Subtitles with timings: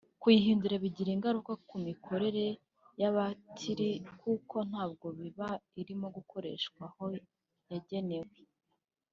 [0.21, 2.45] Kuyihindura bigira ingaruka ku mikorere
[3.01, 3.89] ya batiri
[4.21, 5.49] kuko ntabwo iba
[5.81, 7.05] irimo gukoreshwa aho
[7.71, 8.35] yagenewe